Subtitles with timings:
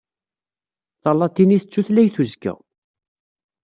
[1.03, 2.53] Talatinit d tutlayt n uzekka!